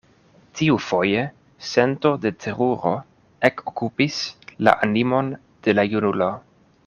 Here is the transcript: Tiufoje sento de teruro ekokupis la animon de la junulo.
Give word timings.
Tiufoje 0.59 1.19
sento 1.71 2.13
de 2.23 2.31
teruro 2.45 2.93
ekokupis 3.51 4.17
la 4.69 4.75
animon 4.89 5.33
de 5.69 5.79
la 5.81 5.85
junulo. 5.93 6.31